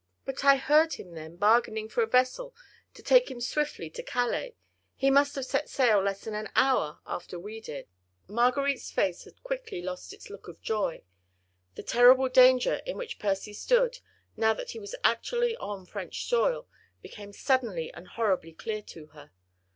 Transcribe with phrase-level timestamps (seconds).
[0.25, 2.55] But I heard him then, bargaining for a vessel
[2.95, 4.55] to take him swiftly to Calais; and
[4.95, 7.87] he must have set sail less than an hour after we did."
[8.27, 11.03] Marguerite's face had quickly lost its look of joy.
[11.75, 13.99] The terrible danger in which Percy stood,
[14.35, 16.67] now that he was actually on French soil,
[17.03, 19.29] became suddenly and horribly clear to her.